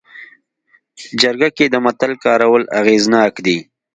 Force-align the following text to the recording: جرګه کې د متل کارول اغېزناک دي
جرګه 1.21 1.49
کې 1.57 1.65
د 1.69 1.75
متل 1.85 2.11
کارول 2.23 2.63
اغېزناک 2.79 3.33
دي 3.45 3.57